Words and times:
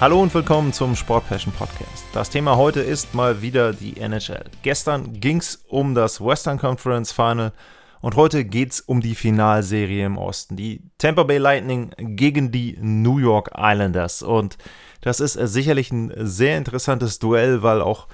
Hallo 0.00 0.22
und 0.22 0.32
willkommen 0.32 0.72
zum 0.72 0.94
Sport 0.94 1.28
Passion 1.28 1.52
Podcast. 1.52 2.04
Das 2.12 2.30
Thema 2.30 2.56
heute 2.56 2.78
ist 2.78 3.16
mal 3.16 3.42
wieder 3.42 3.72
die 3.72 3.96
NHL. 3.96 4.44
Gestern 4.62 5.18
ging 5.18 5.38
es 5.38 5.56
um 5.66 5.96
das 5.96 6.24
Western 6.24 6.56
Conference 6.56 7.10
Final 7.10 7.52
und 8.00 8.14
heute 8.14 8.44
geht 8.44 8.70
es 8.70 8.80
um 8.80 9.00
die 9.00 9.16
Finalserie 9.16 10.06
im 10.06 10.16
Osten. 10.16 10.54
Die 10.54 10.84
Tampa 10.98 11.24
Bay 11.24 11.38
Lightning 11.38 11.90
gegen 11.98 12.52
die 12.52 12.78
New 12.80 13.18
York 13.18 13.50
Islanders. 13.56 14.22
Und 14.22 14.56
das 15.00 15.18
ist 15.18 15.32
sicherlich 15.32 15.90
ein 15.90 16.12
sehr 16.16 16.56
interessantes 16.56 17.18
Duell, 17.18 17.64
weil 17.64 17.82
auch 17.82 18.06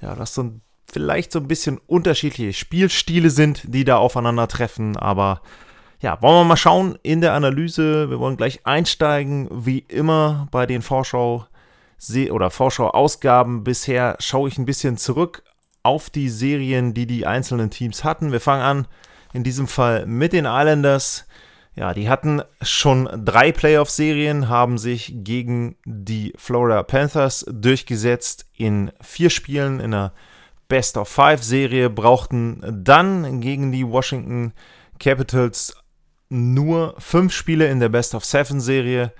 ja, 0.00 0.14
das 0.14 0.34
so 0.34 0.44
ein, 0.44 0.60
vielleicht 0.86 1.32
so 1.32 1.40
ein 1.40 1.48
bisschen 1.48 1.78
unterschiedliche 1.88 2.52
Spielstile 2.52 3.30
sind, 3.30 3.62
die 3.64 3.82
da 3.82 3.96
aufeinandertreffen. 3.96 4.96
Aber 4.96 5.42
ja, 6.02 6.20
wollen 6.20 6.40
wir 6.40 6.44
mal 6.44 6.56
schauen 6.56 6.98
in 7.04 7.20
der 7.20 7.32
Analyse. 7.32 8.10
Wir 8.10 8.18
wollen 8.18 8.36
gleich 8.36 8.66
einsteigen, 8.66 9.48
wie 9.52 9.78
immer 9.78 10.48
bei 10.50 10.66
den 10.66 10.82
Vorschau 10.82 11.46
oder 12.30 12.50
Vorschau-Ausgaben. 12.50 13.62
Bisher 13.62 14.16
schaue 14.18 14.48
ich 14.48 14.58
ein 14.58 14.64
bisschen 14.64 14.96
zurück 14.96 15.44
auf 15.84 16.10
die 16.10 16.28
Serien, 16.28 16.92
die 16.92 17.06
die 17.06 17.24
einzelnen 17.24 17.70
Teams 17.70 18.02
hatten. 18.02 18.32
Wir 18.32 18.40
fangen 18.40 18.62
an 18.62 18.88
in 19.32 19.44
diesem 19.44 19.68
Fall 19.68 20.04
mit 20.06 20.32
den 20.32 20.44
Islanders. 20.44 21.24
Ja, 21.76 21.94
die 21.94 22.08
hatten 22.08 22.42
schon 22.60 23.08
drei 23.24 23.52
Playoff-Serien, 23.52 24.48
haben 24.48 24.78
sich 24.78 25.12
gegen 25.18 25.76
die 25.84 26.32
Florida 26.36 26.82
Panthers 26.82 27.46
durchgesetzt 27.48 28.46
in 28.56 28.90
vier 29.00 29.30
Spielen 29.30 29.78
in 29.78 29.94
einer 29.94 30.12
Best-of-Five-Serie, 30.66 31.90
brauchten 31.90 32.60
dann 32.84 33.40
gegen 33.40 33.70
die 33.70 33.86
Washington 33.86 34.52
Capitals 34.98 35.81
nur 36.32 36.94
fünf 36.98 37.32
Spiele 37.32 37.68
in 37.68 37.78
der 37.78 37.90
Best 37.90 38.14
of 38.14 38.24
Seven 38.24 38.60
Serie. 38.60 39.12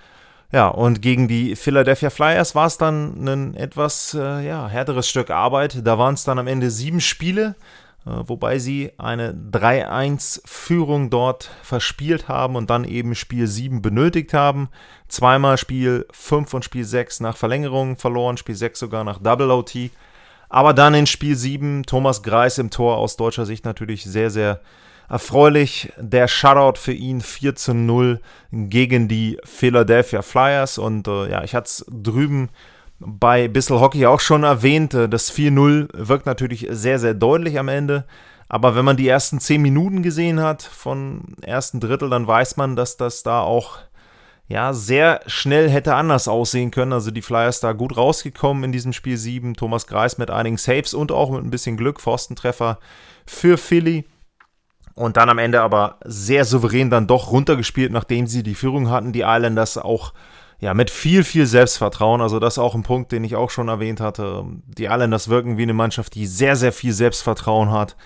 Ja, 0.50 0.68
und 0.68 1.00
gegen 1.00 1.28
die 1.28 1.56
Philadelphia 1.56 2.10
Flyers 2.10 2.54
war 2.54 2.66
es 2.66 2.76
dann 2.76 3.26
ein 3.26 3.54
etwas 3.54 4.14
äh, 4.14 4.46
ja, 4.46 4.68
härteres 4.68 5.08
Stück 5.08 5.30
Arbeit. 5.30 5.86
Da 5.86 5.98
waren 5.98 6.14
es 6.14 6.24
dann 6.24 6.38
am 6.38 6.46
Ende 6.46 6.70
sieben 6.70 7.00
Spiele, 7.00 7.54
äh, 8.04 8.10
wobei 8.26 8.58
sie 8.58 8.92
eine 8.98 9.32
3-1-Führung 9.32 11.08
dort 11.08 11.50
verspielt 11.62 12.28
haben 12.28 12.56
und 12.56 12.68
dann 12.68 12.84
eben 12.84 13.14
Spiel 13.14 13.46
7 13.46 13.80
benötigt 13.80 14.34
haben. 14.34 14.68
Zweimal 15.08 15.56
Spiel 15.56 16.06
5 16.12 16.52
und 16.52 16.64
Spiel 16.64 16.84
6 16.84 17.20
nach 17.20 17.36
Verlängerung 17.36 17.96
verloren, 17.96 18.36
Spiel 18.36 18.54
6 18.54 18.78
sogar 18.78 19.04
nach 19.04 19.18
Double 19.18 19.50
OT. 19.50 19.90
Aber 20.50 20.74
dann 20.74 20.92
in 20.92 21.06
Spiel 21.06 21.34
7 21.34 21.84
Thomas 21.84 22.22
Greis 22.22 22.58
im 22.58 22.68
Tor 22.68 22.98
aus 22.98 23.16
deutscher 23.16 23.46
Sicht 23.46 23.64
natürlich 23.64 24.04
sehr, 24.04 24.30
sehr 24.30 24.60
erfreulich. 25.08 25.92
Der 25.98 26.28
Shutout 26.28 26.78
für 26.78 26.92
ihn 26.92 27.20
4 27.20 27.54
zu 27.54 27.74
0 27.74 28.20
gegen 28.50 29.08
die 29.08 29.38
Philadelphia 29.44 30.22
Flyers. 30.22 30.78
Und 30.78 31.08
äh, 31.08 31.30
ja, 31.30 31.44
ich 31.44 31.54
hatte 31.54 31.66
es 31.66 31.84
drüben 31.90 32.50
bei 32.98 33.48
Bissell 33.48 33.80
Hockey 33.80 34.06
auch 34.06 34.20
schon 34.20 34.44
erwähnt. 34.44 34.94
Äh, 34.94 35.08
das 35.08 35.32
4-0 35.32 35.88
wirkt 35.92 36.26
natürlich 36.26 36.66
sehr, 36.70 36.98
sehr 36.98 37.14
deutlich 37.14 37.58
am 37.58 37.68
Ende. 37.68 38.04
Aber 38.48 38.74
wenn 38.76 38.84
man 38.84 38.96
die 38.96 39.08
ersten 39.08 39.40
10 39.40 39.62
Minuten 39.62 40.02
gesehen 40.02 40.40
hat 40.40 40.62
von 40.62 41.34
ersten 41.40 41.80
Drittel, 41.80 42.10
dann 42.10 42.26
weiß 42.26 42.56
man, 42.58 42.76
dass 42.76 42.96
das 42.96 43.22
da 43.22 43.40
auch 43.40 43.78
ja, 44.48 44.74
sehr 44.74 45.20
schnell 45.26 45.70
hätte 45.70 45.94
anders 45.94 46.28
aussehen 46.28 46.70
können. 46.70 46.92
Also 46.92 47.10
die 47.10 47.22
Flyers 47.22 47.60
da 47.60 47.72
gut 47.72 47.96
rausgekommen 47.96 48.64
in 48.64 48.72
diesem 48.72 48.92
Spiel 48.92 49.16
7. 49.16 49.54
Thomas 49.54 49.86
Greis 49.86 50.18
mit 50.18 50.30
einigen 50.30 50.58
Saves 50.58 50.92
und 50.92 51.12
auch 51.12 51.30
mit 51.30 51.42
ein 51.42 51.50
bisschen 51.50 51.78
Glück. 51.78 52.00
Forstentreffer 52.00 52.78
für 53.24 53.56
Philly. 53.56 54.04
Und 54.94 55.16
dann 55.16 55.28
am 55.28 55.38
Ende 55.38 55.62
aber 55.62 55.96
sehr 56.04 56.44
souverän 56.44 56.90
dann 56.90 57.06
doch 57.06 57.30
runtergespielt, 57.30 57.92
nachdem 57.92 58.26
sie 58.26 58.42
die 58.42 58.54
Führung 58.54 58.90
hatten. 58.90 59.12
Die 59.12 59.22
Islanders 59.22 59.78
auch 59.78 60.12
ja, 60.62 60.74
mit 60.74 60.90
viel, 60.90 61.24
viel 61.24 61.46
Selbstvertrauen. 61.46 62.20
Also 62.20 62.38
das 62.38 62.54
ist 62.54 62.58
auch 62.58 62.74
ein 62.74 62.84
Punkt, 62.84 63.10
den 63.10 63.24
ich 63.24 63.34
auch 63.34 63.50
schon 63.50 63.68
erwähnt 63.68 64.00
hatte. 64.00 64.44
Die 64.66 64.84
Islanders 64.84 65.28
wirken 65.28 65.58
wie 65.58 65.62
eine 65.62 65.72
Mannschaft, 65.72 66.14
die 66.14 66.26
sehr, 66.26 66.56
sehr 66.56 66.72
viel 66.72 66.92
Selbstvertrauen 66.92 67.72
hat 67.72 67.96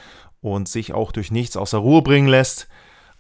und 0.41 0.69
sich 0.69 0.95
auch 0.95 1.13
durch 1.13 1.31
nichts 1.31 1.57
außer 1.57 1.79
Ruhe 1.79 2.03
bringen 2.03 2.29
lässt. 2.29 2.69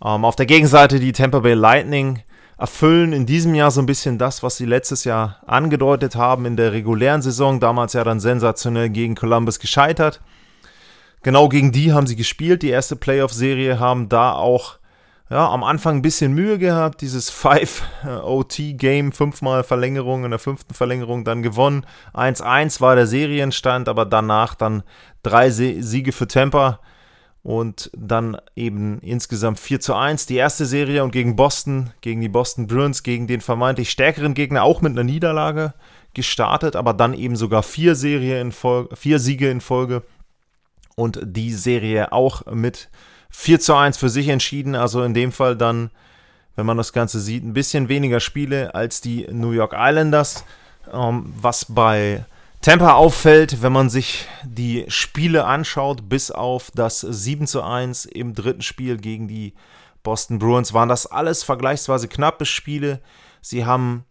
Ähm, 0.03 0.25
auf 0.25 0.37
der 0.37 0.47
Gegenseite 0.47 1.00
die 1.00 1.12
Tampa 1.12 1.41
Bay 1.41 1.54
Lightning 1.54 2.22
erfüllen 2.56 3.12
in 3.12 3.27
diesem 3.27 3.54
Jahr 3.54 3.71
so 3.71 3.83
ein 3.83 3.87
bisschen 3.87 4.16
das, 4.16 4.43
was 4.43 4.56
sie 4.56 4.65
letztes 4.65 5.04
Jahr 5.04 5.41
angedeutet 5.47 6.16
haben 6.16 6.47
in 6.47 6.56
der 6.56 6.72
regulären 6.72 7.21
Saison. 7.21 7.60
Damals 7.60 7.93
ja 7.93 8.04
dann 8.04 8.21
sensationell 8.21 8.88
gegen 8.88 9.15
Columbus 9.15 9.59
gescheitert. 9.59 10.22
Genau 11.22 11.49
gegen 11.49 11.72
die 11.72 11.93
haben 11.93 12.06
sie 12.06 12.16
gespielt, 12.16 12.62
die 12.62 12.71
erste 12.71 12.97
Playoff-Serie, 12.97 13.81
haben 13.81 14.09
da 14.09 14.32
auch 14.32 14.78
ja, 15.28 15.49
am 15.49 15.65
Anfang 15.65 15.97
ein 15.97 16.03
bisschen 16.03 16.34
Mühe 16.34 16.56
gehabt, 16.59 17.00
dieses 17.00 17.32
5-OT-Game, 17.32 19.10
fünfmal 19.10 19.65
Verlängerung, 19.65 20.25
in 20.25 20.31
der 20.31 20.38
fünften 20.38 20.72
Verlängerung 20.72 21.25
dann 21.25 21.43
gewonnen. 21.43 21.84
1-1 22.15 22.81
war 22.81 22.94
der 22.94 23.09
Serienstand, 23.09 23.88
aber 23.88 24.04
danach 24.04 24.54
dann 24.54 24.84
drei 25.25 25.50
Siege 25.50 26.12
für 26.12 26.28
Tampa 26.28 26.78
und 27.43 27.91
dann 27.97 28.37
eben 28.54 29.00
insgesamt 29.00 29.59
4 29.59 29.81
zu 29.81 29.94
1 29.94 30.27
die 30.27 30.37
erste 30.37 30.65
Serie 30.65 31.03
und 31.03 31.10
gegen 31.10 31.34
Boston, 31.34 31.91
gegen 32.00 32.21
die 32.21 32.28
Boston 32.28 32.69
Bruins, 32.69 33.03
gegen 33.03 33.27
den 33.27 33.41
vermeintlich 33.41 33.91
stärkeren 33.91 34.34
Gegner 34.34 34.62
auch 34.62 34.81
mit 34.81 34.93
einer 34.93 35.04
Niederlage 35.04 35.75
gestartet, 36.15 36.77
aber 36.77 36.94
dann 36.94 37.15
eben 37.15 37.37
sogar 37.37 37.62
vier, 37.62 37.94
Serie 37.94 38.41
in 38.41 38.50
Folge, 38.50 38.94
vier 38.97 39.19
Siege 39.19 39.50
in 39.50 39.60
Folge 39.60 40.03
und 40.97 41.21
die 41.23 41.53
Serie 41.53 42.11
auch 42.12 42.47
mit 42.47 42.89
4 43.31 43.61
zu 43.61 43.75
1 43.75 43.99
für 43.99 44.09
sich 44.09 44.29
entschieden. 44.29 44.75
Also 44.75 45.03
in 45.03 45.15
dem 45.15 45.31
Fall 45.31 45.57
dann, 45.57 45.91
wenn 46.57 46.67
man 46.67 46.79
das 46.79 46.93
Ganze 46.93 47.21
sieht, 47.21 47.45
ein 47.45 47.53
bisschen 47.53 47.89
weniger 47.89 48.19
Spiele 48.19 48.75
als 48.75 49.01
die 49.01 49.27
New 49.31 49.53
York 49.53 49.75
Islanders. 49.77 50.45
Ähm, 50.93 51.33
was 51.41 51.67
bei 51.67 52.25
Tampa 52.62 52.95
auffällt, 52.95 53.62
wenn 53.62 53.73
man 53.73 53.91
sich 53.91 54.27
die 54.43 54.87
Spiele 54.89 55.45
anschaut, 55.45 56.09
bis 56.09 56.31
auf 56.31 56.71
das 56.75 57.01
7 57.01 57.47
zu 57.47 57.63
1 57.63 58.07
im 58.07 58.34
dritten 58.34 58.63
Spiel 58.63 58.97
gegen 58.97 59.28
die 59.28 59.53
Boston 60.03 60.39
Bruins, 60.39 60.73
waren 60.73 60.89
das 60.89 61.07
alles 61.07 61.43
vergleichsweise 61.43 62.09
knappe 62.09 62.47
Spiele. 62.47 63.01
Sie 63.43 63.67
haben 63.67 64.05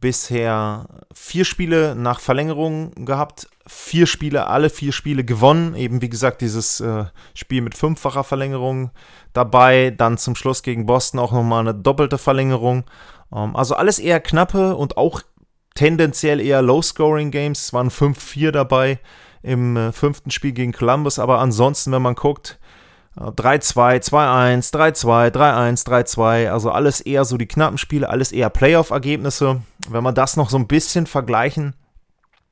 bisher 0.00 0.86
vier 1.12 1.44
Spiele 1.44 1.94
nach 1.94 2.20
Verlängerung 2.20 2.92
gehabt, 3.04 3.48
vier 3.66 4.06
Spiele, 4.06 4.46
alle 4.46 4.70
vier 4.70 4.92
Spiele 4.92 5.24
gewonnen. 5.24 5.74
Eben 5.74 6.00
wie 6.00 6.08
gesagt, 6.08 6.40
dieses 6.40 6.80
äh, 6.80 7.04
Spiel 7.34 7.62
mit 7.62 7.76
fünffacher 7.76 8.24
Verlängerung 8.24 8.90
dabei. 9.32 9.90
Dann 9.90 10.18
zum 10.18 10.36
Schluss 10.36 10.62
gegen 10.62 10.86
Boston 10.86 11.20
auch 11.20 11.32
nochmal 11.32 11.60
eine 11.60 11.74
doppelte 11.74 12.18
Verlängerung. 12.18 12.84
Ähm, 13.34 13.56
also 13.56 13.74
alles 13.74 13.98
eher 13.98 14.20
knappe 14.20 14.76
und 14.76 14.96
auch 14.96 15.22
tendenziell 15.74 16.40
eher 16.40 16.62
Low-Scoring-Games. 16.62 17.66
Es 17.66 17.72
waren 17.72 17.90
5-4 17.90 18.50
dabei 18.50 18.98
im 19.42 19.76
äh, 19.76 19.92
fünften 19.92 20.30
Spiel 20.30 20.52
gegen 20.52 20.72
Columbus. 20.72 21.18
Aber 21.18 21.40
ansonsten, 21.40 21.92
wenn 21.92 22.02
man 22.02 22.14
guckt, 22.14 22.58
3-2, 23.18 24.00
2-1, 24.10 24.72
3-2, 24.72 25.30
3-1, 25.30 25.86
3-2, 25.86 26.50
also 26.50 26.70
alles 26.70 27.00
eher 27.00 27.24
so 27.24 27.36
die 27.36 27.48
knappen 27.48 27.78
Spiele, 27.78 28.08
alles 28.08 28.30
eher 28.30 28.50
Playoff-Ergebnisse. 28.50 29.62
Wenn 29.88 30.04
wir 30.04 30.12
das 30.12 30.36
noch 30.36 30.50
so 30.50 30.56
ein 30.56 30.68
bisschen 30.68 31.06
vergleichen 31.06 31.74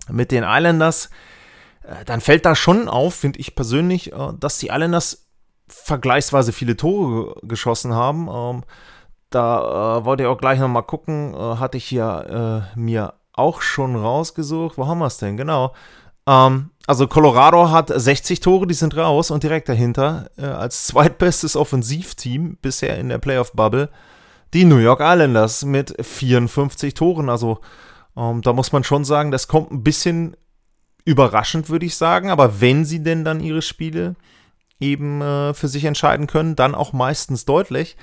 mit 0.08 0.32
den 0.32 0.44
Islanders, 0.44 1.10
äh, 1.82 2.04
dann 2.04 2.20
fällt 2.20 2.44
da 2.44 2.54
schon 2.54 2.88
auf, 2.88 3.14
finde 3.14 3.38
ich 3.38 3.54
persönlich, 3.54 4.12
äh, 4.12 4.32
dass 4.38 4.58
die 4.58 4.68
Islanders 4.68 5.28
vergleichsweise 5.68 6.52
viele 6.52 6.76
Tore 6.76 7.36
geschossen 7.42 7.94
haben. 7.94 8.28
Ähm, 8.28 8.64
da 9.30 9.98
äh, 9.98 10.04
wollte 10.04 10.24
ich 10.24 10.28
auch 10.28 10.38
gleich 10.38 10.58
nochmal 10.58 10.84
gucken, 10.84 11.34
hatte 11.36 11.76
ich 11.76 11.84
hier 11.84 12.70
mir 12.76 13.14
auch 13.32 13.60
schon 13.60 13.96
rausgesucht. 13.96 14.78
Wo 14.78 14.86
haben 14.86 14.98
wir 14.98 15.06
es 15.06 15.18
denn? 15.18 15.36
Genau. 15.36 15.74
Ähm, 16.26 16.70
also 16.86 17.06
Colorado 17.08 17.70
hat 17.70 17.90
60 17.94 18.40
Tore, 18.40 18.66
die 18.66 18.74
sind 18.74 18.96
raus 18.96 19.30
und 19.30 19.42
direkt 19.42 19.68
dahinter 19.68 20.30
äh, 20.36 20.44
als 20.44 20.86
zweitbestes 20.86 21.56
Offensivteam 21.56 22.58
bisher 22.62 22.98
in 22.98 23.08
der 23.08 23.18
Playoff-Bubble 23.18 23.90
die 24.54 24.64
New 24.64 24.78
York 24.78 25.00
Islanders 25.00 25.64
mit 25.64 25.94
54 26.00 26.94
Toren. 26.94 27.28
Also 27.28 27.58
ähm, 28.16 28.42
da 28.42 28.52
muss 28.52 28.72
man 28.72 28.84
schon 28.84 29.04
sagen, 29.04 29.30
das 29.30 29.48
kommt 29.48 29.72
ein 29.72 29.82
bisschen 29.82 30.36
überraschend, 31.04 31.68
würde 31.68 31.86
ich 31.86 31.96
sagen. 31.96 32.30
Aber 32.30 32.60
wenn 32.60 32.84
sie 32.84 33.02
denn 33.02 33.24
dann 33.24 33.40
ihre 33.40 33.62
Spiele 33.62 34.14
eben 34.78 35.22
äh, 35.22 35.54
für 35.54 35.68
sich 35.68 35.84
entscheiden 35.84 36.26
können, 36.26 36.56
dann 36.56 36.74
auch 36.74 36.92
meistens 36.92 37.44
deutlich. 37.44 37.96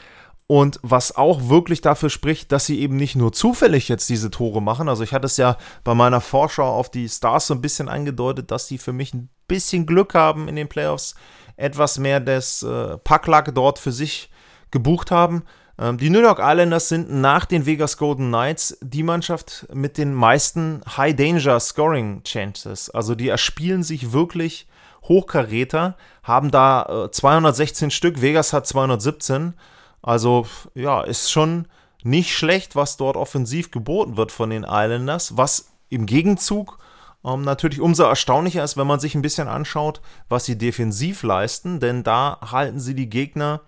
Und 0.47 0.79
was 0.83 1.15
auch 1.15 1.49
wirklich 1.49 1.81
dafür 1.81 2.09
spricht, 2.09 2.51
dass 2.51 2.65
sie 2.65 2.79
eben 2.79 2.97
nicht 2.97 3.15
nur 3.15 3.31
zufällig 3.31 3.87
jetzt 3.87 4.09
diese 4.09 4.29
Tore 4.29 4.61
machen. 4.61 4.89
Also 4.89 5.03
ich 5.03 5.13
hatte 5.13 5.25
es 5.25 5.37
ja 5.37 5.57
bei 5.83 5.93
meiner 5.93 6.21
Vorschau 6.21 6.67
auf 6.67 6.91
die 6.91 7.07
Stars 7.07 7.47
so 7.47 7.53
ein 7.53 7.61
bisschen 7.61 7.87
angedeutet, 7.87 8.51
dass 8.51 8.67
sie 8.67 8.77
für 8.77 8.93
mich 8.93 9.13
ein 9.13 9.29
bisschen 9.47 9.85
Glück 9.85 10.13
haben 10.13 10.47
in 10.47 10.55
den 10.55 10.67
Playoffs, 10.67 11.15
etwas 11.55 11.97
mehr 11.97 12.19
des 12.19 12.61
äh, 12.63 12.97
Packlack 12.97 13.55
dort 13.55 13.79
für 13.79 13.91
sich 13.91 14.29
gebucht 14.71 15.11
haben. 15.11 15.43
Ähm, 15.79 15.97
die 15.97 16.09
New 16.09 16.21
York 16.21 16.39
Islanders 16.41 16.89
sind 16.89 17.11
nach 17.11 17.45
den 17.45 17.65
Vegas 17.65 17.97
Golden 17.97 18.27
Knights 18.27 18.77
die 18.81 19.03
Mannschaft 19.03 19.67
mit 19.73 19.97
den 19.97 20.13
meisten 20.13 20.81
High 20.97 21.15
Danger 21.15 21.59
Scoring 21.59 22.23
Chances. 22.23 22.89
Also 22.89 23.15
die 23.15 23.29
erspielen 23.29 23.83
sich 23.83 24.11
wirklich 24.11 24.67
Hochkaräter, 25.03 25.97
haben 26.23 26.51
da 26.51 27.05
äh, 27.05 27.11
216 27.11 27.91
Stück, 27.91 28.21
Vegas 28.21 28.53
hat 28.53 28.67
217. 28.67 29.53
Also 30.03 30.45
ja, 30.75 31.01
ist 31.01 31.31
schon 31.31 31.67
nicht 32.03 32.35
schlecht, 32.35 32.75
was 32.75 32.97
dort 32.97 33.17
offensiv 33.17 33.71
geboten 33.71 34.17
wird 34.17 34.31
von 34.31 34.49
den 34.49 34.63
Islanders, 34.63 35.37
was 35.37 35.73
im 35.89 36.05
Gegenzug 36.05 36.77
ähm, 37.25 37.41
natürlich 37.41 37.79
umso 37.79 38.03
erstaunlicher 38.03 38.63
ist, 38.63 38.77
wenn 38.77 38.87
man 38.87 38.99
sich 38.99 39.15
ein 39.15 39.21
bisschen 39.21 39.47
anschaut, 39.47 40.01
was 40.29 40.45
sie 40.45 40.57
defensiv 40.57 41.23
leisten, 41.23 41.79
denn 41.79 42.03
da 42.03 42.39
halten 42.51 42.79
sie 42.79 42.93
die 42.93 43.09
Gegner 43.09 43.61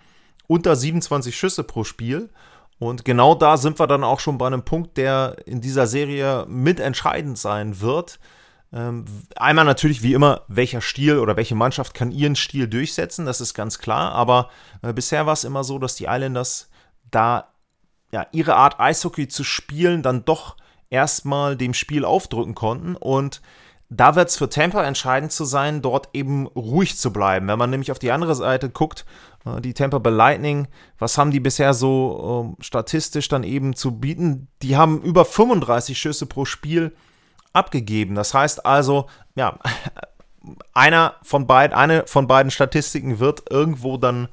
unter 0.47 0.75
27 0.75 1.35
Schüsse 1.35 1.63
pro 1.63 1.83
Spiel. 1.83 2.29
Und 2.77 3.05
genau 3.05 3.35
da 3.35 3.55
sind 3.55 3.79
wir 3.79 3.87
dann 3.87 4.03
auch 4.03 4.19
schon 4.19 4.37
bei 4.37 4.47
einem 4.47 4.63
Punkt, 4.63 4.97
der 4.97 5.37
in 5.45 5.61
dieser 5.61 5.87
Serie 5.87 6.45
mitentscheidend 6.49 7.37
sein 7.37 7.79
wird. 7.79 8.19
Ähm, 8.75 9.05
einmal 9.37 9.63
natürlich 9.63 10.03
wie 10.03 10.13
immer, 10.13 10.41
welcher 10.49 10.81
Stil 10.81 11.19
oder 11.19 11.37
welche 11.37 11.55
Mannschaft 11.55 11.93
kann 11.93 12.11
ihren 12.11 12.35
Stil 12.35 12.67
durchsetzen, 12.67 13.25
das 13.25 13.39
ist 13.39 13.53
ganz 13.53 13.79
klar. 13.79 14.11
Aber 14.11 14.49
äh, 14.81 14.91
bisher 14.91 15.25
war 15.25 15.33
es 15.33 15.45
immer 15.45 15.63
so, 15.63 15.79
dass 15.79 15.95
die 15.95 16.05
Islanders 16.05 16.69
da 17.09 17.53
ja, 18.11 18.27
ihre 18.33 18.55
Art 18.55 18.79
Eishockey 18.79 19.29
zu 19.29 19.45
spielen 19.45 20.03
dann 20.03 20.25
doch 20.25 20.57
erstmal 20.89 21.55
dem 21.55 21.73
Spiel 21.73 22.03
aufdrücken 22.03 22.53
konnten. 22.53 22.97
Und 22.97 23.41
da 23.89 24.15
wird 24.15 24.29
es 24.29 24.37
für 24.37 24.49
Tampa 24.49 24.83
entscheidend 24.83 25.31
zu 25.31 25.45
sein, 25.45 25.81
dort 25.81 26.09
eben 26.11 26.47
ruhig 26.47 26.97
zu 26.97 27.13
bleiben. 27.13 27.47
Wenn 27.47 27.59
man 27.59 27.69
nämlich 27.69 27.91
auf 27.91 27.99
die 27.99 28.11
andere 28.11 28.35
Seite 28.35 28.69
guckt, 28.69 29.05
äh, 29.45 29.61
die 29.61 29.73
Tampa 29.73 29.99
Bay 29.99 30.13
Lightning, 30.13 30.67
was 30.99 31.17
haben 31.17 31.31
die 31.31 31.39
bisher 31.39 31.73
so 31.73 32.55
äh, 32.59 32.63
statistisch 32.63 33.29
dann 33.29 33.45
eben 33.45 33.73
zu 33.73 33.99
bieten? 33.99 34.49
Die 34.61 34.75
haben 34.75 35.01
über 35.01 35.23
35 35.23 35.97
Schüsse 35.97 36.25
pro 36.25 36.43
Spiel 36.43 36.93
abgegeben. 37.55 38.15
Das 38.15 38.33
heißt 38.33 38.65
also, 38.65 39.07
ja, 39.35 39.57
einer 40.73 41.15
von 41.23 41.47
beiden, 41.47 41.75
eine 41.75 42.05
von 42.07 42.27
beiden 42.27 42.51
Statistiken 42.51 43.19
wird 43.19 43.43
irgendwo 43.49 43.97
dann 43.97 44.27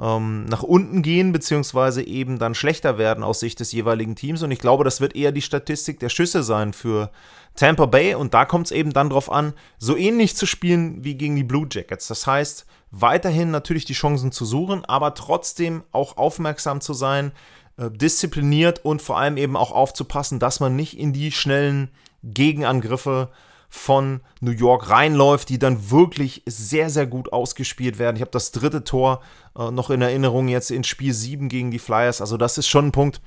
ähm, 0.00 0.44
nach 0.44 0.62
unten 0.62 1.02
gehen, 1.02 1.32
beziehungsweise 1.32 2.02
eben 2.02 2.38
dann 2.38 2.54
schlechter 2.54 2.98
werden 2.98 3.24
aus 3.24 3.40
Sicht 3.40 3.60
des 3.60 3.72
jeweiligen 3.72 4.14
Teams. 4.14 4.42
Und 4.42 4.50
ich 4.50 4.60
glaube, 4.60 4.84
das 4.84 5.00
wird 5.00 5.16
eher 5.16 5.32
die 5.32 5.42
Statistik 5.42 5.98
der 6.00 6.08
Schüsse 6.08 6.42
sein 6.42 6.72
für 6.72 7.10
Tampa 7.56 7.86
Bay. 7.86 8.14
Und 8.14 8.34
da 8.34 8.44
kommt 8.44 8.66
es 8.66 8.72
eben 8.72 8.92
dann 8.92 9.10
darauf 9.10 9.30
an, 9.30 9.54
so 9.78 9.96
ähnlich 9.96 10.36
zu 10.36 10.46
spielen 10.46 11.02
wie 11.04 11.16
gegen 11.16 11.36
die 11.36 11.44
Blue 11.44 11.66
Jackets. 11.70 12.06
Das 12.08 12.26
heißt, 12.26 12.66
weiterhin 12.90 13.50
natürlich 13.50 13.84
die 13.84 13.94
Chancen 13.94 14.32
zu 14.32 14.44
suchen, 14.44 14.84
aber 14.84 15.14
trotzdem 15.14 15.82
auch 15.92 16.16
aufmerksam 16.16 16.80
zu 16.80 16.94
sein, 16.94 17.32
äh, 17.76 17.90
diszipliniert 17.90 18.84
und 18.84 19.02
vor 19.02 19.18
allem 19.18 19.36
eben 19.36 19.56
auch 19.56 19.72
aufzupassen, 19.72 20.38
dass 20.38 20.60
man 20.60 20.76
nicht 20.76 20.98
in 20.98 21.12
die 21.12 21.32
schnellen 21.32 21.90
Gegenangriffe 22.22 23.30
von 23.68 24.20
New 24.40 24.50
York 24.50 24.88
reinläuft, 24.88 25.50
die 25.50 25.58
dann 25.58 25.90
wirklich 25.90 26.42
sehr, 26.46 26.88
sehr 26.88 27.06
gut 27.06 27.32
ausgespielt 27.32 27.98
werden. 27.98 28.16
Ich 28.16 28.22
habe 28.22 28.30
das 28.30 28.50
dritte 28.50 28.82
Tor 28.82 29.20
äh, 29.56 29.70
noch 29.70 29.90
in 29.90 30.00
Erinnerung 30.00 30.48
jetzt 30.48 30.70
in 30.70 30.84
Spiel 30.84 31.12
7 31.12 31.48
gegen 31.48 31.70
die 31.70 31.78
Flyers. 31.78 32.20
Also 32.20 32.36
das 32.38 32.56
ist 32.56 32.66
schon 32.66 32.86
ein 32.86 32.92
Punkt, 32.92 33.20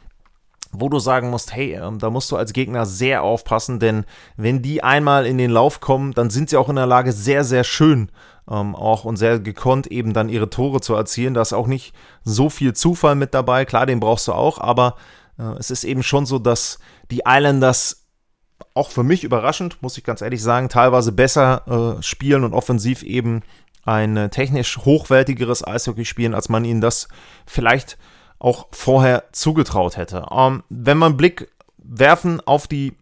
wo 0.71 0.89
du 0.89 0.99
sagen 0.99 1.29
musst, 1.29 1.53
hey, 1.53 1.73
ähm, 1.73 1.99
da 1.99 2.09
musst 2.09 2.31
du 2.31 2.37
als 2.37 2.53
Gegner 2.53 2.85
sehr 2.85 3.23
aufpassen, 3.23 3.79
denn 3.79 4.05
wenn 4.35 4.61
die 4.61 4.83
einmal 4.83 5.25
in 5.25 5.37
den 5.37 5.51
Lauf 5.51 5.79
kommen, 5.79 6.13
dann 6.13 6.29
sind 6.29 6.49
sie 6.49 6.57
auch 6.57 6.69
in 6.69 6.75
der 6.75 6.87
Lage, 6.87 7.11
sehr, 7.11 7.43
sehr 7.43 7.63
schön 7.63 8.09
ähm, 8.49 8.75
auch 8.75 9.05
und 9.05 9.17
sehr 9.17 9.39
gekonnt 9.39 9.87
eben 9.87 10.13
dann 10.13 10.29
ihre 10.29 10.49
Tore 10.49 10.81
zu 10.81 10.95
erzielen. 10.95 11.33
Da 11.33 11.41
ist 11.41 11.53
auch 11.53 11.67
nicht 11.67 11.93
so 12.23 12.49
viel 12.49 12.73
Zufall 12.73 13.15
mit 13.15 13.33
dabei. 13.33 13.65
Klar, 13.65 13.85
den 13.85 13.99
brauchst 13.99 14.27
du 14.27 14.33
auch, 14.33 14.59
aber 14.59 14.95
äh, 15.37 15.43
es 15.59 15.71
ist 15.71 15.83
eben 15.83 16.03
schon 16.03 16.25
so, 16.25 16.39
dass 16.39 16.79
die 17.11 17.23
Islanders 17.25 18.00
auch 18.73 18.89
für 18.89 19.03
mich 19.03 19.23
überraschend, 19.23 19.81
muss 19.81 19.97
ich 19.97 20.03
ganz 20.03 20.21
ehrlich 20.21 20.41
sagen, 20.41 20.69
teilweise 20.69 21.11
besser 21.11 21.97
äh, 21.99 22.03
spielen 22.03 22.43
und 22.43 22.53
offensiv 22.53 23.03
eben 23.03 23.43
ein 23.85 24.17
äh, 24.17 24.29
technisch 24.29 24.77
hochwertigeres 24.77 25.65
Eishockey 25.65 26.05
spielen, 26.05 26.33
als 26.33 26.49
man 26.49 26.65
ihnen 26.65 26.81
das 26.81 27.07
vielleicht 27.45 27.97
auch 28.39 28.67
vorher 28.71 29.25
zugetraut 29.31 29.97
hätte. 29.97 30.25
Ähm, 30.31 30.63
wenn 30.69 30.97
man 30.97 31.11
einen 31.11 31.17
Blick 31.17 31.51
werfen 31.77 32.41
auf 32.41 32.67
die, 32.67 32.93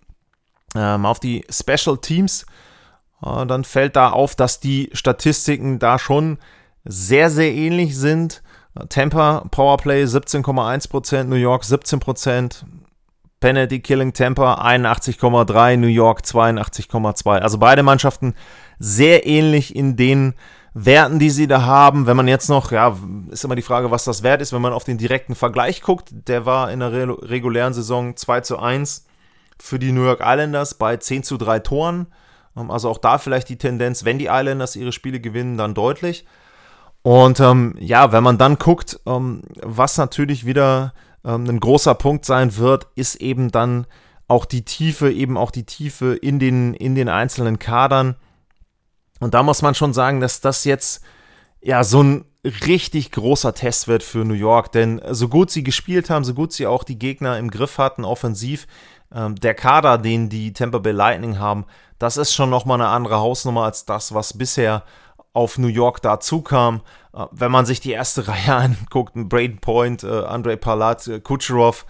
ähm, 0.75 1.06
auf 1.06 1.19
die 1.19 1.45
Special 1.50 1.97
Teams, 1.97 2.45
äh, 3.23 3.45
dann 3.45 3.63
fällt 3.63 3.95
da 3.95 4.09
auf, 4.09 4.35
dass 4.35 4.59
die 4.59 4.89
Statistiken 4.94 5.79
da 5.79 6.00
schon 6.00 6.38
sehr, 6.85 7.29
sehr 7.29 7.53
ähnlich 7.53 7.97
sind. 7.97 8.41
Tampa 8.88 9.45
Powerplay 9.51 10.03
17,1%, 10.03 11.23
New 11.23 11.35
York 11.35 11.63
17%, 11.63 12.63
Penalty 13.39 13.80
Killing 13.80 14.13
Tampa 14.13 14.56
81,3, 14.56 15.77
New 15.77 15.88
York 15.88 16.21
82,2. 16.21 17.39
Also 17.39 17.57
beide 17.57 17.83
Mannschaften 17.83 18.36
sehr 18.80 19.25
ähnlich 19.25 19.75
in 19.75 19.95
den 19.95 20.33
Werten, 20.74 21.19
die 21.19 21.30
sie 21.30 21.47
da 21.47 21.63
haben. 21.63 22.06
Wenn 22.06 22.18
man 22.18 22.27
jetzt 22.27 22.50
noch, 22.50 22.71
ja, 22.71 22.95
ist 23.30 23.44
immer 23.44 23.56
die 23.56 23.62
Frage, 23.62 23.91
was 23.91 24.03
das 24.03 24.24
wert 24.24 24.41
ist, 24.41 24.53
wenn 24.53 24.62
man 24.62 24.74
auf 24.74 24.83
den 24.83 24.97
direkten 24.97 25.36
Vergleich 25.36 25.81
guckt. 25.81 26.09
Der 26.12 26.45
war 26.45 26.71
in 26.71 26.80
der 26.80 26.91
regulären 26.91 27.74
Saison 27.74 28.15
2 28.15 28.41
zu 28.41 28.59
1 28.59 29.06
für 29.59 29.80
die 29.80 29.91
New 29.91 30.03
York 30.03 30.21
Islanders 30.24 30.75
bei 30.75 30.97
10 30.97 31.24
zu 31.24 31.38
3 31.38 31.59
Toren. 31.59 32.07
Ähm, 32.56 32.71
also 32.71 32.89
auch 32.89 32.97
da 32.97 33.18
vielleicht 33.18 33.50
die 33.50 33.57
Tendenz, 33.57 34.06
wenn 34.06 34.19
die 34.19 34.27
Islanders 34.27 34.75
ihre 34.75 34.91
Spiele 34.91 35.19
gewinnen, 35.19 35.57
dann 35.57 35.74
deutlich. 35.74 36.25
Und 37.01 37.39
ähm, 37.39 37.75
ja, 37.80 38.12
wenn 38.12 38.24
man 38.24 38.38
dann 38.38 38.57
guckt, 38.57 39.00
ähm, 39.06 39.44
was 39.62 39.97
natürlich 39.97 40.45
wieder 40.45 40.94
ähm, 41.25 41.45
ein 41.48 41.60
großer 41.60 41.95
Punkt 41.95 42.25
sein 42.25 42.57
wird, 42.57 42.88
ist 42.95 43.16
eben 43.16 43.51
dann 43.51 43.86
auch 44.27 44.45
die 44.45 44.63
Tiefe, 44.63 45.12
eben 45.12 45.38
auch 45.38 45.51
die 45.51 45.66
Tiefe 45.66 46.16
in 46.16 46.39
den, 46.39 46.74
in 46.74 46.95
den 46.95 47.10
einzelnen 47.10 47.60
Kadern. 47.60 48.16
Und 49.19 49.33
da 49.33 49.44
muss 49.44 49.62
man 49.62 49.75
schon 49.75 49.94
sagen, 49.94 50.19
dass 50.19 50.39
das 50.39 50.63
jetzt 50.66 51.04
ja 51.62 51.83
so 51.83 52.04
ein 52.04 52.25
richtig 52.44 53.12
großer 53.12 53.54
Test 53.54 53.88
wird 53.88 54.04
für 54.04 54.24
New 54.24 54.33
York, 54.33 54.71
denn 54.71 55.01
so 55.12 55.27
gut 55.27 55.51
sie 55.51 55.63
gespielt 55.63 56.10
haben, 56.10 56.24
so 56.24 56.33
gut 56.33 56.54
sie 56.54 56.68
auch 56.68 56.83
die 56.83 56.98
Gegner 56.98 57.38
im 57.38 57.50
Griff 57.50 57.77
hatten, 57.77 58.06
offensiv, 58.06 58.68
ähm, 59.13 59.36
der 59.36 59.56
Kader, 59.56 59.98
den 59.98 60.29
die 60.29 60.53
Tampa 60.53 60.77
Bay 60.77 60.93
Lightning 60.93 61.39
haben, 61.39 61.65
das 61.98 62.15
ist 62.15 62.34
schon 62.34 62.50
nochmal 62.50 62.79
eine 62.79 62.89
andere 62.89 63.20
Hausnummer 63.20 63.65
als 63.65 63.86
das, 63.86 64.13
was 64.13 64.38
bisher 64.38 64.84
auf 65.33 65.57
New 65.57 65.67
York 65.67 66.01
dazu 66.01 66.41
kam. 66.41 66.81
Äh, 67.13 67.25
wenn 67.31 67.51
man 67.51 67.65
sich 67.65 67.79
die 67.79 67.91
erste 67.91 68.27
Reihe 68.27 68.55
anguckt, 68.55 69.13
Braden 69.15 69.59
Point, 69.59 70.03
äh, 70.03 70.24
Andrei 70.25 70.55
Palat, 70.55 71.07
äh, 71.07 71.19
Kucherov, 71.19 71.86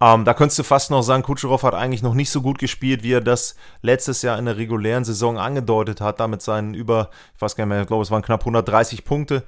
ähm, 0.00 0.24
da 0.24 0.32
könntest 0.32 0.60
du 0.60 0.62
fast 0.62 0.92
noch 0.92 1.02
sagen, 1.02 1.24
Kucherov 1.24 1.64
hat 1.64 1.74
eigentlich 1.74 2.02
noch 2.02 2.14
nicht 2.14 2.30
so 2.30 2.40
gut 2.40 2.58
gespielt, 2.58 3.02
wie 3.02 3.14
er 3.14 3.20
das 3.20 3.56
letztes 3.82 4.22
Jahr 4.22 4.38
in 4.38 4.44
der 4.44 4.56
regulären 4.56 5.04
Saison 5.04 5.38
angedeutet 5.38 6.00
hat, 6.00 6.20
damit 6.20 6.40
seinen 6.40 6.72
über, 6.74 7.10
ich 7.34 7.42
weiß 7.42 7.56
gar 7.56 7.64
nicht 7.64 7.70
mehr, 7.70 7.80
ich 7.82 7.88
glaube, 7.88 8.04
es 8.04 8.10
waren 8.12 8.22
knapp 8.22 8.42
130 8.42 9.04
Punkte. 9.04 9.42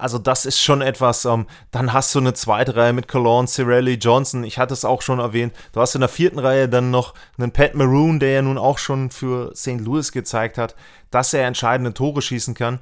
Also 0.00 0.18
das 0.18 0.46
ist 0.46 0.60
schon 0.60 0.82
etwas, 0.82 1.24
ähm, 1.24 1.46
dann 1.70 1.92
hast 1.92 2.14
du 2.14 2.18
eine 2.18 2.34
zweite 2.34 2.76
Reihe 2.76 2.92
mit 2.92 3.08
Cologne, 3.08 3.46
Cirelli, 3.46 3.94
Johnson, 3.94 4.44
ich 4.44 4.58
hatte 4.58 4.74
es 4.74 4.84
auch 4.84 5.02
schon 5.02 5.18
erwähnt, 5.18 5.54
du 5.72 5.80
hast 5.80 5.94
in 5.94 6.00
der 6.00 6.08
vierten 6.08 6.38
Reihe 6.38 6.68
dann 6.68 6.90
noch 6.90 7.14
einen 7.38 7.52
Pat 7.52 7.74
Maroon, 7.74 8.20
der 8.20 8.32
ja 8.32 8.42
nun 8.42 8.58
auch 8.58 8.78
schon 8.78 9.10
für 9.10 9.54
St. 9.54 9.80
Louis 9.80 10.12
gezeigt 10.12 10.58
hat, 10.58 10.74
dass 11.10 11.34
er 11.34 11.46
entscheidende 11.46 11.94
Tore 11.94 12.22
schießen 12.22 12.54
kann 12.54 12.80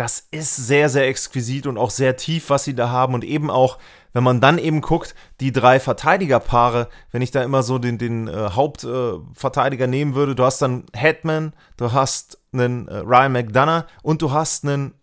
das 0.00 0.26
ist 0.30 0.56
sehr, 0.56 0.88
sehr 0.88 1.08
exquisit 1.08 1.66
und 1.66 1.76
auch 1.76 1.90
sehr 1.90 2.16
tief, 2.16 2.48
was 2.48 2.64
sie 2.64 2.74
da 2.74 2.88
haben. 2.88 3.12
Und 3.12 3.22
eben 3.22 3.50
auch, 3.50 3.76
wenn 4.14 4.24
man 4.24 4.40
dann 4.40 4.56
eben 4.56 4.80
guckt, 4.80 5.14
die 5.40 5.52
drei 5.52 5.78
Verteidigerpaare, 5.78 6.88
wenn 7.12 7.20
ich 7.20 7.32
da 7.32 7.42
immer 7.42 7.62
so 7.62 7.78
den, 7.78 7.98
den 7.98 8.26
äh, 8.26 8.50
Hauptverteidiger 8.52 9.84
äh, 9.84 9.88
nehmen 9.88 10.14
würde, 10.14 10.34
du 10.34 10.42
hast 10.42 10.62
dann 10.62 10.84
Hetman, 10.94 11.52
du 11.76 11.92
hast 11.92 12.38
einen 12.50 12.88
äh, 12.88 12.96
Ryan 12.96 13.32
McDonough 13.32 13.84
und 14.02 14.22
du 14.22 14.32
hast 14.32 14.64
einen 14.64 14.94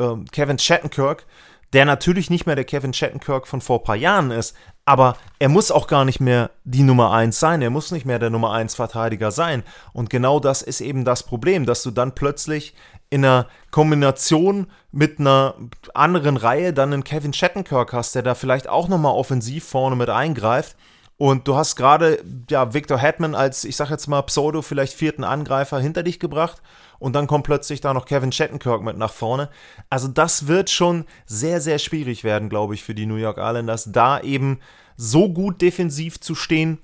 ähm, 0.00 0.24
Kevin 0.32 0.58
Shattenkirk, 0.58 1.26
der 1.72 1.84
natürlich 1.84 2.30
nicht 2.30 2.46
mehr 2.46 2.56
der 2.56 2.64
Kevin 2.64 2.92
Shattenkirk 2.92 3.46
von 3.46 3.60
vor 3.60 3.80
ein 3.80 3.84
paar 3.84 3.96
Jahren 3.96 4.30
ist, 4.30 4.56
aber 4.84 5.16
er 5.38 5.48
muss 5.48 5.70
auch 5.70 5.86
gar 5.86 6.04
nicht 6.04 6.18
mehr 6.18 6.50
die 6.64 6.82
Nummer 6.82 7.12
1 7.12 7.38
sein, 7.38 7.62
er 7.62 7.70
muss 7.70 7.92
nicht 7.92 8.06
mehr 8.06 8.18
der 8.18 8.30
Nummer 8.30 8.52
1 8.52 8.74
Verteidiger 8.74 9.30
sein. 9.30 9.62
Und 9.92 10.10
genau 10.10 10.40
das 10.40 10.62
ist 10.62 10.80
eben 10.80 11.04
das 11.04 11.22
Problem, 11.22 11.66
dass 11.66 11.84
du 11.84 11.92
dann 11.92 12.14
plötzlich 12.14 12.74
in 13.08 13.24
einer 13.24 13.46
Kombination 13.70 14.68
mit 14.90 15.20
einer 15.20 15.54
anderen 15.94 16.36
Reihe 16.36 16.72
dann 16.72 16.92
einen 16.92 17.04
Kevin 17.04 17.32
Shattenkirk 17.32 17.92
hast, 17.92 18.14
der 18.14 18.22
da 18.22 18.34
vielleicht 18.34 18.68
auch 18.68 18.88
nochmal 18.88 19.14
offensiv 19.14 19.64
vorne 19.64 19.96
mit 19.96 20.08
eingreift. 20.08 20.76
Und 21.16 21.46
du 21.46 21.54
hast 21.54 21.76
gerade 21.76 22.24
ja, 22.48 22.72
Victor 22.72 22.98
Hetman 22.98 23.34
als, 23.34 23.64
ich 23.64 23.76
sag 23.76 23.90
jetzt 23.90 24.06
mal, 24.06 24.22
Pseudo, 24.22 24.62
vielleicht 24.62 24.94
vierten 24.94 25.22
Angreifer 25.22 25.78
hinter 25.78 26.02
dich 26.02 26.18
gebracht. 26.18 26.62
Und 27.00 27.14
dann 27.14 27.26
kommt 27.26 27.44
plötzlich 27.44 27.80
da 27.80 27.92
noch 27.92 28.04
Kevin 28.04 28.30
Shattenkirk 28.30 28.82
mit 28.82 28.96
nach 28.96 29.12
vorne. 29.12 29.48
Also 29.88 30.06
das 30.06 30.46
wird 30.46 30.70
schon 30.70 31.06
sehr, 31.26 31.60
sehr 31.60 31.78
schwierig 31.78 32.22
werden, 32.22 32.48
glaube 32.48 32.74
ich, 32.74 32.84
für 32.84 32.94
die 32.94 33.06
New 33.06 33.16
York 33.16 33.38
Islanders, 33.38 33.90
da 33.90 34.20
eben 34.20 34.60
so 34.96 35.28
gut 35.32 35.60
defensiv 35.62 36.20
zu 36.20 36.34
stehen, 36.34 36.78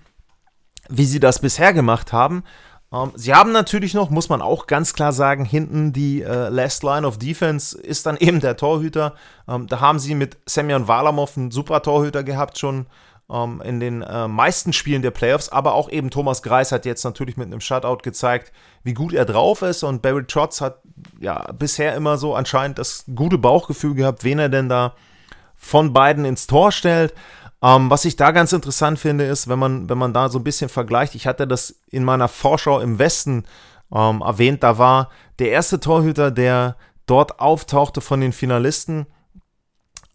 wie 0.88 1.04
sie 1.04 1.20
das 1.20 1.40
bisher 1.40 1.72
gemacht 1.72 2.12
haben. 2.12 2.42
Ähm, 2.92 3.12
sie 3.14 3.34
haben 3.34 3.52
natürlich 3.52 3.94
noch, 3.94 4.10
muss 4.10 4.28
man 4.28 4.40
auch 4.40 4.66
ganz 4.66 4.94
klar 4.94 5.12
sagen, 5.12 5.44
hinten 5.44 5.92
die 5.92 6.22
äh, 6.22 6.48
Last 6.48 6.82
Line 6.82 7.06
of 7.06 7.18
Defense 7.18 7.78
ist 7.78 8.06
dann 8.06 8.16
eben 8.20 8.40
der 8.40 8.56
Torhüter. 8.56 9.14
Ähm, 9.46 9.66
da 9.66 9.80
haben 9.80 9.98
sie 9.98 10.14
mit 10.14 10.38
Semyon 10.46 10.88
Walamov 10.88 11.36
einen 11.36 11.50
super 11.50 11.82
Torhüter 11.82 12.24
gehabt 12.24 12.58
schon 12.58 12.86
ähm, 13.30 13.60
in 13.64 13.80
den 13.80 14.02
äh, 14.02 14.28
meisten 14.28 14.72
Spielen 14.72 15.02
der 15.02 15.10
Playoffs, 15.10 15.48
aber 15.48 15.74
auch 15.74 15.90
eben 15.90 16.10
Thomas 16.10 16.42
Greis 16.42 16.72
hat 16.72 16.84
jetzt 16.84 17.04
natürlich 17.04 17.36
mit 17.36 17.46
einem 17.46 17.60
Shutout 17.60 17.98
gezeigt, 18.02 18.52
wie 18.84 18.94
gut 18.94 19.12
er 19.12 19.24
drauf 19.24 19.62
ist 19.62 19.82
und 19.82 20.02
Barry 20.02 20.24
Trotz 20.26 20.60
hat 20.60 20.80
ja 21.18 21.50
bisher 21.52 21.94
immer 21.94 22.18
so 22.18 22.34
anscheinend 22.34 22.78
das 22.78 23.04
gute 23.14 23.38
Bauchgefühl 23.38 23.94
gehabt, 23.94 24.24
wen 24.24 24.38
er 24.38 24.48
denn 24.48 24.68
da 24.68 24.94
von 25.54 25.92
beiden 25.92 26.24
ins 26.24 26.46
Tor 26.46 26.70
stellt. 26.70 27.14
Ähm, 27.62 27.90
was 27.90 28.04
ich 28.04 28.16
da 28.16 28.30
ganz 28.30 28.52
interessant 28.52 28.98
finde, 28.98 29.24
ist, 29.24 29.48
wenn 29.48 29.58
man, 29.58 29.88
wenn 29.88 29.98
man 29.98 30.12
da 30.12 30.28
so 30.28 30.38
ein 30.38 30.44
bisschen 30.44 30.68
vergleicht, 30.68 31.14
ich 31.14 31.26
hatte 31.26 31.46
das 31.48 31.80
in 31.90 32.04
meiner 32.04 32.28
Vorschau 32.28 32.80
im 32.80 32.98
Westen 32.98 33.44
ähm, 33.92 34.20
erwähnt, 34.20 34.62
da 34.62 34.78
war 34.78 35.10
der 35.38 35.50
erste 35.50 35.80
Torhüter, 35.80 36.30
der 36.30 36.76
dort 37.06 37.40
auftauchte 37.40 38.00
von 38.00 38.20
den 38.20 38.32
Finalisten, 38.32 39.06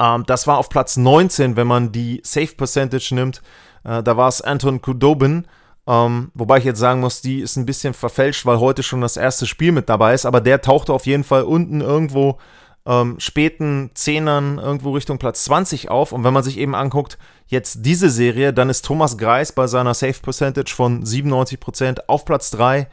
ähm, 0.02 0.24
das 0.26 0.48
war 0.48 0.58
auf 0.58 0.70
Platz 0.70 0.98
19, 0.98 1.56
wenn 1.56 1.68
man 1.68 1.92
die 1.92 2.22
Safe 2.24 2.56
Percentage 2.56 3.14
nimmt. 3.14 3.42
Äh, 3.84 4.02
da 4.02 4.18
war 4.18 4.28
es 4.28 4.42
Anton 4.42 4.82
Kudobin. 4.82 5.46
Ähm, 5.88 6.32
wobei 6.34 6.58
ich 6.58 6.64
jetzt 6.64 6.80
sagen 6.80 7.02
muss, 7.02 7.22
die 7.22 7.40
ist 7.40 7.56
ein 7.56 7.66
bisschen 7.66 7.94
verfälscht, 7.94 8.46
weil 8.46 8.60
heute 8.60 8.84
schon 8.84 9.02
das 9.02 9.18
erste 9.18 9.46
Spiel 9.46 9.72
mit 9.72 9.90
dabei 9.90 10.14
ist. 10.14 10.26
Aber 10.26 10.42
der 10.42 10.62
tauchte 10.62 10.94
auf 10.94 11.06
jeden 11.06 11.24
Fall 11.24 11.44
unten 11.44 11.82
irgendwo 11.82 12.40
ähm, 12.86 13.20
späten 13.20 13.92
Zehnern 13.94 14.58
irgendwo 14.58 14.92
Richtung 14.92 15.20
Platz 15.20 15.44
20 15.44 15.90
auf. 15.90 16.12
Und 16.14 16.24
wenn 16.24 16.34
man 16.34 16.44
sich 16.44 16.58
eben 16.58 16.74
anguckt, 16.74 17.20
jetzt 17.46 17.86
diese 17.86 18.10
Serie, 18.10 18.54
dann 18.54 18.70
ist 18.70 18.86
Thomas 18.86 19.18
Greis 19.18 19.52
bei 19.52 19.68
seiner 19.68 19.94
Safe 19.94 20.20
Percentage 20.20 20.74
von 20.74 21.04
97% 21.04 22.00
auf 22.08 22.26
Platz 22.26 22.50
3. 22.52 22.88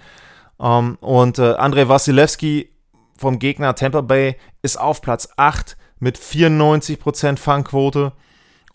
Ähm, 0.60 0.98
und 1.00 1.38
äh, 1.38 1.54
Andrei 1.54 1.88
Wasilewski 1.88 2.70
vom 3.16 3.38
Gegner 3.38 3.74
Tampa 3.74 4.02
Bay 4.02 4.36
ist 4.60 4.78
auf 4.78 5.00
Platz 5.00 5.30
8 5.36 5.77
mit 6.00 6.18
94% 6.18 7.38
Fangquote. 7.38 8.12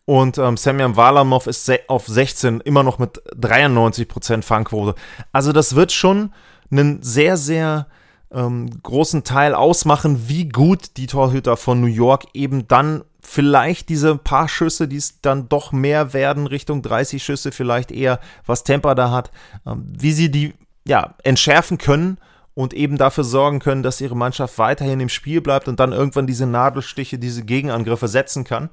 Und 0.05 0.37
ähm, 0.37 0.57
Semyon 0.57 0.97
Walamov 0.97 1.47
ist 1.47 1.71
auf 1.87 2.07
16 2.07 2.59
immer 2.61 2.83
noch 2.83 2.99
mit 2.99 3.21
93% 3.35 4.41
Fangquote. 4.41 4.95
Also 5.31 5.53
das 5.53 5.75
wird 5.75 5.91
schon 5.91 6.33
einen 6.69 7.01
sehr, 7.01 7.37
sehr 7.37 7.87
ähm, 8.31 8.69
großen 8.81 9.23
Teil 9.23 9.53
ausmachen, 9.53 10.27
wie 10.27 10.49
gut 10.49 10.97
die 10.97 11.07
Torhüter 11.07 11.55
von 11.55 11.79
New 11.79 11.87
York 11.87 12.25
eben 12.33 12.67
dann 12.67 13.03
vielleicht 13.21 13.87
diese 13.87 14.17
paar 14.17 14.49
Schüsse, 14.49 14.89
die 14.89 14.97
es 14.97 15.21
dann 15.21 15.47
doch 15.47 15.71
mehr 15.71 16.11
werden, 16.11 16.47
Richtung 16.47 16.81
30 16.81 17.23
Schüsse 17.23 17.53
vielleicht 17.53 17.91
eher, 17.91 18.19
was 18.45 18.65
Temper 18.65 18.95
da 18.95 19.11
hat, 19.11 19.31
ähm, 19.65 19.85
wie 19.87 20.11
sie 20.11 20.29
die 20.29 20.53
ja, 20.85 21.15
entschärfen 21.23 21.77
können 21.77 22.17
und 22.55 22.73
eben 22.73 22.97
dafür 22.97 23.23
sorgen 23.23 23.59
können, 23.59 23.83
dass 23.83 24.01
ihre 24.01 24.15
Mannschaft 24.15 24.57
weiterhin 24.57 24.99
im 24.99 25.09
Spiel 25.09 25.41
bleibt 25.41 25.67
und 25.67 25.79
dann 25.79 25.91
irgendwann 25.91 26.27
diese 26.27 26.45
Nadelstiche, 26.45 27.17
diese 27.17 27.43
Gegenangriffe 27.43 28.07
setzen 28.07 28.43
kann. 28.43 28.69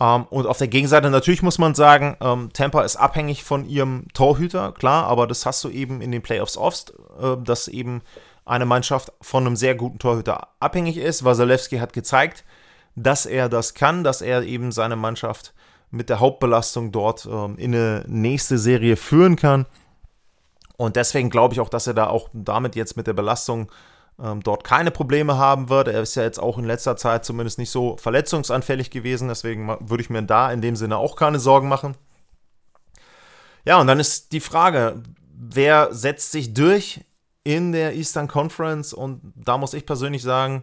Ähm, 0.00 0.24
und 0.30 0.46
auf 0.46 0.58
der 0.58 0.68
Gegenseite 0.68 1.10
natürlich 1.10 1.42
muss 1.42 1.58
man 1.58 1.74
sagen, 1.74 2.16
ähm, 2.20 2.50
Tampa 2.52 2.82
ist 2.82 2.96
abhängig 2.96 3.44
von 3.44 3.68
ihrem 3.68 4.06
Torhüter, 4.14 4.72
klar, 4.72 5.04
aber 5.04 5.26
das 5.26 5.44
hast 5.44 5.62
du 5.62 5.68
eben 5.68 6.00
in 6.00 6.10
den 6.10 6.22
Playoffs 6.22 6.56
oft, 6.56 6.94
äh, 7.20 7.36
dass 7.44 7.68
eben 7.68 8.00
eine 8.46 8.66
Mannschaft 8.66 9.12
von 9.20 9.46
einem 9.46 9.56
sehr 9.56 9.74
guten 9.74 9.98
Torhüter 9.98 10.48
abhängig 10.58 10.96
ist. 10.96 11.24
Wasilewski 11.24 11.78
hat 11.78 11.92
gezeigt, 11.92 12.44
dass 12.96 13.26
er 13.26 13.48
das 13.48 13.74
kann, 13.74 14.02
dass 14.02 14.22
er 14.22 14.42
eben 14.42 14.72
seine 14.72 14.96
Mannschaft 14.96 15.52
mit 15.90 16.08
der 16.08 16.20
Hauptbelastung 16.20 16.92
dort 16.92 17.28
ähm, 17.30 17.56
in 17.58 17.74
eine 17.74 18.04
nächste 18.08 18.58
Serie 18.58 18.96
führen 18.96 19.36
kann. 19.36 19.66
Und 20.80 20.96
deswegen 20.96 21.28
glaube 21.28 21.52
ich 21.52 21.60
auch, 21.60 21.68
dass 21.68 21.86
er 21.86 21.92
da 21.92 22.06
auch 22.06 22.30
damit 22.32 22.74
jetzt 22.74 22.96
mit 22.96 23.06
der 23.06 23.12
Belastung 23.12 23.70
ähm, 24.18 24.42
dort 24.42 24.64
keine 24.64 24.90
Probleme 24.90 25.36
haben 25.36 25.68
wird. 25.68 25.88
Er 25.88 26.00
ist 26.00 26.14
ja 26.14 26.22
jetzt 26.22 26.40
auch 26.40 26.56
in 26.56 26.64
letzter 26.64 26.96
Zeit 26.96 27.22
zumindest 27.22 27.58
nicht 27.58 27.68
so 27.68 27.98
verletzungsanfällig 27.98 28.90
gewesen. 28.90 29.28
Deswegen 29.28 29.68
würde 29.68 30.02
ich 30.02 30.08
mir 30.08 30.22
da 30.22 30.50
in 30.50 30.62
dem 30.62 30.76
Sinne 30.76 30.96
auch 30.96 31.16
keine 31.16 31.38
Sorgen 31.38 31.68
machen. 31.68 31.98
Ja, 33.66 33.78
und 33.78 33.88
dann 33.88 34.00
ist 34.00 34.32
die 34.32 34.40
Frage, 34.40 35.02
wer 35.34 35.92
setzt 35.92 36.32
sich 36.32 36.54
durch 36.54 37.04
in 37.44 37.72
der 37.72 37.94
Eastern 37.94 38.26
Conference? 38.26 38.94
Und 38.94 39.20
da 39.36 39.58
muss 39.58 39.74
ich 39.74 39.84
persönlich 39.84 40.22
sagen, 40.22 40.62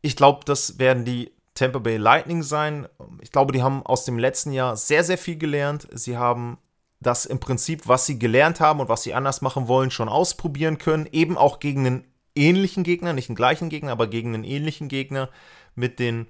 ich 0.00 0.16
glaube, 0.16 0.40
das 0.44 0.80
werden 0.80 1.04
die 1.04 1.30
Tampa 1.54 1.78
Bay 1.78 1.98
Lightning 1.98 2.42
sein. 2.42 2.88
Ich 3.20 3.30
glaube, 3.30 3.52
die 3.52 3.62
haben 3.62 3.86
aus 3.86 4.04
dem 4.04 4.18
letzten 4.18 4.50
Jahr 4.50 4.74
sehr, 4.76 5.04
sehr 5.04 5.18
viel 5.18 5.36
gelernt. 5.36 5.86
Sie 5.92 6.16
haben 6.18 6.58
das 7.02 7.24
im 7.26 7.40
Prinzip, 7.40 7.88
was 7.88 8.06
sie 8.06 8.18
gelernt 8.18 8.60
haben 8.60 8.80
und 8.80 8.88
was 8.88 9.02
sie 9.02 9.14
anders 9.14 9.42
machen 9.42 9.68
wollen, 9.68 9.90
schon 9.90 10.08
ausprobieren 10.08 10.78
können. 10.78 11.08
Eben 11.10 11.36
auch 11.36 11.60
gegen 11.60 11.86
einen 11.86 12.04
ähnlichen 12.34 12.84
Gegner, 12.84 13.12
nicht 13.12 13.28
einen 13.28 13.36
gleichen 13.36 13.68
Gegner, 13.68 13.92
aber 13.92 14.06
gegen 14.06 14.34
einen 14.34 14.44
ähnlichen 14.44 14.88
Gegner 14.88 15.28
mit 15.74 15.98
den 15.98 16.28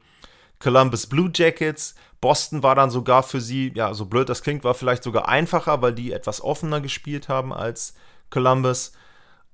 Columbus 0.59 1.07
Blue 1.07 1.31
Jackets. 1.35 1.95
Boston 2.21 2.63
war 2.63 2.75
dann 2.75 2.91
sogar 2.91 3.23
für 3.23 3.41
sie, 3.41 3.73
ja, 3.75 3.95
so 3.95 4.07
blöd 4.07 4.29
das 4.29 4.43
klingt, 4.43 4.65
war 4.65 4.75
vielleicht 4.75 5.03
sogar 5.03 5.29
einfacher, 5.29 5.83
weil 5.83 5.93
die 5.93 6.13
etwas 6.13 6.41
offener 6.41 6.81
gespielt 6.81 7.29
haben 7.29 7.53
als 7.53 7.95
Columbus. 8.31 8.93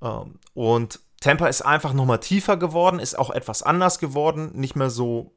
Ähm, 0.02 0.38
und 0.54 1.00
Tampa 1.20 1.46
ist 1.48 1.62
einfach 1.62 1.92
nochmal 1.94 2.20
tiefer 2.20 2.56
geworden, 2.56 3.00
ist 3.00 3.18
auch 3.18 3.30
etwas 3.30 3.62
anders 3.62 3.98
geworden, 3.98 4.50
nicht 4.54 4.76
mehr 4.76 4.90
so 4.90 5.34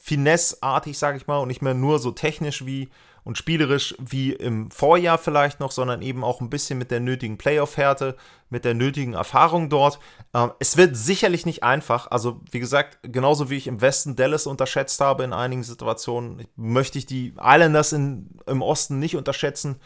finesse-artig, 0.00 0.98
sage 0.98 1.16
ich 1.16 1.26
mal, 1.26 1.38
und 1.38 1.48
nicht 1.48 1.62
mehr 1.62 1.74
nur 1.74 1.98
so 1.98 2.10
technisch 2.10 2.66
wie 2.66 2.90
und 3.24 3.38
spielerisch 3.38 3.94
wie 3.98 4.32
im 4.32 4.70
Vorjahr 4.70 5.18
vielleicht 5.18 5.60
noch, 5.60 5.72
sondern 5.72 6.02
eben 6.02 6.24
auch 6.24 6.40
ein 6.40 6.50
bisschen 6.50 6.78
mit 6.78 6.90
der 6.90 7.00
nötigen 7.00 7.38
Playoff-Härte, 7.38 8.16
mit 8.48 8.64
der 8.64 8.74
nötigen 8.74 9.14
Erfahrung 9.14 9.68
dort. 9.68 9.98
Ähm, 10.34 10.52
es 10.58 10.76
wird 10.76 10.96
sicherlich 10.96 11.46
nicht 11.46 11.62
einfach. 11.62 12.10
Also, 12.10 12.40
wie 12.50 12.60
gesagt, 12.60 12.98
genauso 13.02 13.50
wie 13.50 13.56
ich 13.56 13.66
im 13.66 13.80
Westen 13.80 14.16
Dallas 14.16 14.46
unterschätzt 14.46 15.00
habe 15.00 15.24
in 15.24 15.32
einigen 15.32 15.62
Situationen, 15.62 16.46
möchte 16.56 16.98
ich 16.98 17.06
die 17.06 17.34
Islanders 17.40 17.92
in, 17.92 18.38
im 18.46 18.62
Osten 18.62 18.98
nicht 18.98 19.16
unterschätzen. 19.16 19.76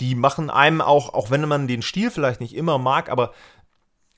Die 0.00 0.14
machen 0.14 0.50
einem 0.50 0.80
auch, 0.80 1.14
auch 1.14 1.30
wenn 1.30 1.46
man 1.46 1.68
den 1.68 1.82
Stil 1.82 2.10
vielleicht 2.10 2.40
nicht 2.40 2.56
immer 2.56 2.78
mag, 2.78 3.08
aber 3.08 3.32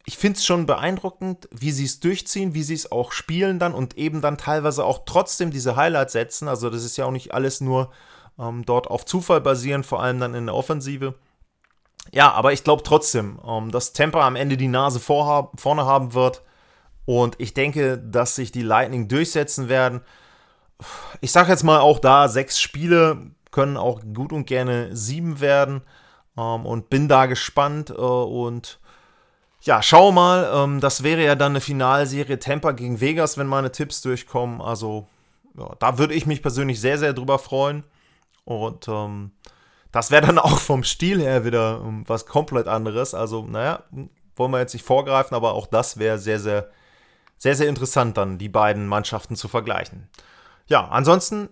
ich 0.06 0.18
finde 0.18 0.38
es 0.38 0.44
schon 0.44 0.66
beeindruckend, 0.66 1.48
wie 1.50 1.70
sie 1.70 1.84
es 1.84 2.00
durchziehen, 2.00 2.54
wie 2.54 2.62
sie 2.62 2.74
es 2.74 2.92
auch 2.92 3.12
spielen 3.12 3.58
dann 3.58 3.72
und 3.72 3.96
eben 3.96 4.20
dann 4.20 4.36
teilweise 4.36 4.84
auch 4.84 5.04
trotzdem 5.06 5.50
diese 5.50 5.76
Highlights 5.76 6.12
setzen. 6.12 6.46
Also 6.46 6.68
das 6.68 6.84
ist 6.84 6.98
ja 6.98 7.06
auch 7.06 7.10
nicht 7.10 7.32
alles 7.32 7.60
nur 7.60 7.90
ähm, 8.38 8.64
dort 8.64 8.88
auf 8.88 9.04
Zufall 9.04 9.40
basieren, 9.40 9.84
vor 9.84 10.02
allem 10.02 10.20
dann 10.20 10.34
in 10.34 10.46
der 10.46 10.54
Offensive. 10.54 11.14
Ja, 12.12 12.32
aber 12.32 12.52
ich 12.52 12.64
glaube 12.64 12.82
trotzdem, 12.82 13.38
ähm, 13.46 13.70
dass 13.70 13.92
Tampa 13.92 14.26
am 14.26 14.36
Ende 14.36 14.56
die 14.56 14.68
Nase 14.68 15.00
vorhab, 15.00 15.60
vorne 15.60 15.86
haben 15.86 16.14
wird. 16.14 16.42
Und 17.06 17.36
ich 17.38 17.54
denke, 17.54 17.98
dass 17.98 18.34
sich 18.34 18.52
die 18.52 18.62
Lightning 18.62 19.08
durchsetzen 19.08 19.68
werden. 19.68 20.00
Ich 21.20 21.32
sage 21.32 21.50
jetzt 21.50 21.62
mal 21.62 21.80
auch 21.80 21.98
da, 21.98 22.28
sechs 22.28 22.60
Spiele 22.60 23.30
können 23.50 23.76
auch 23.76 24.00
gut 24.14 24.32
und 24.32 24.46
gerne 24.46 24.94
sieben 24.96 25.40
werden. 25.40 25.82
Ähm, 26.36 26.66
und 26.66 26.90
bin 26.90 27.08
da 27.08 27.26
gespannt. 27.26 27.90
Äh, 27.90 27.94
und 27.94 28.78
ja, 29.62 29.82
schau 29.82 30.12
mal. 30.12 30.50
Ähm, 30.54 30.80
das 30.80 31.02
wäre 31.02 31.24
ja 31.24 31.34
dann 31.34 31.52
eine 31.52 31.60
Finalserie 31.60 32.38
Tampa 32.38 32.72
gegen 32.72 33.00
Vegas, 33.00 33.38
wenn 33.38 33.46
meine 33.46 33.72
Tipps 33.72 34.02
durchkommen. 34.02 34.60
Also 34.60 35.06
ja, 35.58 35.74
da 35.78 35.98
würde 35.98 36.14
ich 36.14 36.26
mich 36.26 36.42
persönlich 36.42 36.80
sehr, 36.80 36.98
sehr 36.98 37.12
drüber 37.12 37.38
freuen. 37.38 37.84
Und 38.44 38.88
ähm, 38.88 39.32
das 39.92 40.10
wäre 40.10 40.26
dann 40.26 40.38
auch 40.40 40.58
vom 40.58 40.84
Stil 40.84 41.20
her 41.20 41.44
wieder 41.44 41.80
ähm, 41.84 42.04
was 42.06 42.26
komplett 42.26 42.68
anderes. 42.68 43.14
Also, 43.14 43.42
naja, 43.42 43.84
wollen 44.36 44.50
wir 44.50 44.58
jetzt 44.58 44.74
nicht 44.74 44.84
vorgreifen, 44.84 45.34
aber 45.34 45.54
auch 45.54 45.66
das 45.66 45.98
wäre 45.98 46.18
sehr, 46.18 46.40
sehr, 46.40 46.70
sehr, 47.38 47.54
sehr 47.54 47.68
interessant, 47.68 48.16
dann 48.16 48.38
die 48.38 48.48
beiden 48.48 48.86
Mannschaften 48.86 49.36
zu 49.36 49.48
vergleichen. 49.48 50.08
Ja, 50.66 50.88
ansonsten, 50.88 51.48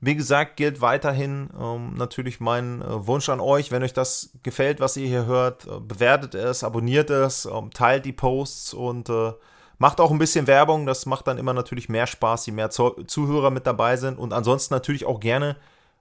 wie 0.00 0.16
gesagt, 0.16 0.56
gilt 0.56 0.80
weiterhin 0.80 1.50
ähm, 1.58 1.94
natürlich 1.94 2.40
mein 2.40 2.82
äh, 2.82 3.06
Wunsch 3.06 3.28
an 3.28 3.40
euch, 3.40 3.70
wenn 3.70 3.82
euch 3.82 3.92
das 3.92 4.30
gefällt, 4.42 4.80
was 4.80 4.96
ihr 4.96 5.06
hier 5.06 5.26
hört, 5.26 5.66
äh, 5.66 5.80
bewertet 5.80 6.34
es, 6.34 6.64
abonniert 6.64 7.10
es, 7.10 7.46
ähm, 7.46 7.70
teilt 7.70 8.04
die 8.04 8.12
Posts 8.12 8.74
und 8.74 9.08
äh, 9.08 9.32
macht 9.78 10.00
auch 10.00 10.10
ein 10.10 10.18
bisschen 10.18 10.46
Werbung. 10.46 10.86
Das 10.86 11.06
macht 11.06 11.26
dann 11.26 11.38
immer 11.38 11.54
natürlich 11.54 11.88
mehr 11.88 12.06
Spaß, 12.06 12.46
je 12.46 12.52
mehr 12.52 12.70
Zuhörer 12.70 13.50
mit 13.50 13.66
dabei 13.66 13.96
sind. 13.96 14.18
Und 14.18 14.32
ansonsten 14.32 14.74
natürlich 14.74 15.04
auch 15.06 15.20
gerne 15.20 15.56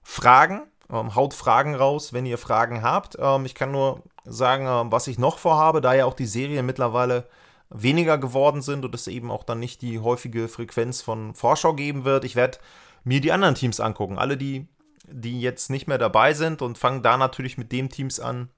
Fragen. 0.05 0.61
Ähm, 0.89 1.15
haut 1.15 1.33
Fragen 1.33 1.73
raus, 1.73 2.13
wenn 2.13 2.27
ihr 2.27 2.37
Fragen 2.37 2.83
habt. 2.83 3.17
Ähm, 3.19 3.45
ich 3.45 3.55
kann 3.55 3.71
nur 3.71 4.03
sagen, 4.23 4.67
äh, 4.67 4.91
was 4.91 5.07
ich 5.07 5.17
noch 5.17 5.39
vorhabe, 5.39 5.81
da 5.81 5.95
ja 5.95 6.05
auch 6.05 6.13
die 6.13 6.27
Serien 6.27 6.65
mittlerweile 6.65 7.27
weniger 7.69 8.19
geworden 8.19 8.61
sind 8.61 8.85
und 8.85 8.93
es 8.93 9.07
eben 9.07 9.31
auch 9.31 9.43
dann 9.43 9.59
nicht 9.59 9.81
die 9.81 9.99
häufige 9.99 10.47
Frequenz 10.47 11.01
von 11.01 11.33
Vorschau 11.33 11.73
geben 11.73 12.05
wird. 12.05 12.23
Ich 12.23 12.35
werde 12.35 12.59
mir 13.03 13.19
die 13.19 13.31
anderen 13.31 13.55
Teams 13.55 13.79
angucken. 13.79 14.19
Alle, 14.19 14.37
die, 14.37 14.67
die 15.07 15.41
jetzt 15.41 15.71
nicht 15.71 15.87
mehr 15.87 15.97
dabei 15.97 16.35
sind 16.35 16.61
und 16.61 16.77
fangen 16.77 17.01
da 17.01 17.17
natürlich 17.17 17.57
mit 17.57 17.71
den 17.71 17.89
Teams 17.89 18.19
an, 18.19 18.49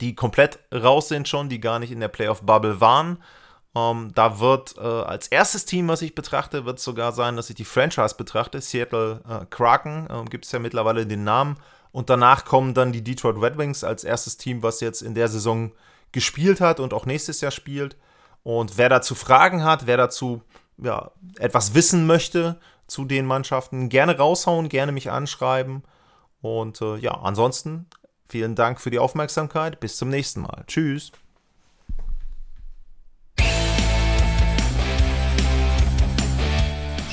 die 0.00 0.14
komplett 0.14 0.60
raus 0.72 1.08
sind 1.08 1.28
schon, 1.28 1.48
die 1.48 1.60
gar 1.60 1.80
nicht 1.80 1.90
in 1.90 2.00
der 2.00 2.08
Playoff-Bubble 2.08 2.80
waren 2.80 3.18
ähm, 3.74 4.12
da 4.14 4.38
wird 4.38 4.76
äh, 4.76 4.80
als 4.80 5.28
erstes 5.28 5.64
Team, 5.64 5.88
was 5.88 6.02
ich 6.02 6.14
betrachte, 6.14 6.66
wird 6.66 6.78
sogar 6.78 7.12
sein, 7.12 7.36
dass 7.36 7.48
ich 7.48 7.56
die 7.56 7.64
Franchise 7.64 8.14
betrachte. 8.16 8.60
Seattle 8.60 9.20
äh, 9.28 9.46
Kraken 9.46 10.08
äh, 10.10 10.24
gibt 10.28 10.44
es 10.44 10.52
ja 10.52 10.58
mittlerweile 10.58 11.06
den 11.06 11.24
Namen. 11.24 11.56
Und 11.90 12.10
danach 12.10 12.44
kommen 12.44 12.74
dann 12.74 12.92
die 12.92 13.04
Detroit 13.04 13.36
Red 13.40 13.58
Wings 13.58 13.84
als 13.84 14.04
erstes 14.04 14.36
Team, 14.36 14.62
was 14.62 14.80
jetzt 14.80 15.02
in 15.02 15.14
der 15.14 15.28
Saison 15.28 15.72
gespielt 16.10 16.60
hat 16.60 16.80
und 16.80 16.94
auch 16.94 17.06
nächstes 17.06 17.40
Jahr 17.40 17.50
spielt. 17.50 17.96
Und 18.42 18.76
wer 18.76 18.88
dazu 18.88 19.14
Fragen 19.14 19.64
hat, 19.64 19.86
wer 19.86 19.96
dazu 19.96 20.42
ja, 20.78 21.10
etwas 21.38 21.74
wissen 21.74 22.06
möchte 22.06 22.58
zu 22.86 23.04
den 23.04 23.24
Mannschaften, 23.26 23.88
gerne 23.88 24.18
raushauen, 24.18 24.68
gerne 24.68 24.92
mich 24.92 25.10
anschreiben. 25.10 25.82
Und 26.40 26.80
äh, 26.82 26.96
ja, 26.96 27.12
ansonsten 27.12 27.86
vielen 28.28 28.54
Dank 28.54 28.80
für 28.80 28.90
die 28.90 28.98
Aufmerksamkeit. 28.98 29.80
Bis 29.80 29.96
zum 29.96 30.08
nächsten 30.08 30.42
Mal. 30.42 30.64
Tschüss. 30.66 31.12